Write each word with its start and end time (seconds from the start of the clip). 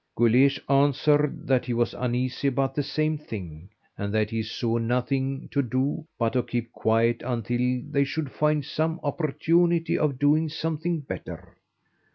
Guleesh 0.17 0.59
answered 0.67 1.45
that 1.45 1.65
he 1.65 1.73
was 1.75 1.93
uneasy 1.93 2.47
about 2.47 2.73
the 2.73 2.81
same 2.81 3.19
thing, 3.19 3.69
and 3.95 4.11
that 4.11 4.31
he 4.31 4.41
saw 4.41 4.79
nothing 4.79 5.47
to 5.51 5.61
do 5.61 6.07
but 6.17 6.33
to 6.33 6.41
keep 6.41 6.71
quiet 6.71 7.21
until 7.23 7.83
they 7.87 8.03
should 8.03 8.31
find 8.31 8.65
some 8.65 8.99
opportunity 9.03 9.95
of 9.99 10.17
doing 10.17 10.49
something 10.49 11.01
better. 11.01 11.55